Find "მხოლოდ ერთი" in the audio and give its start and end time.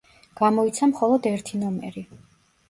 0.93-1.61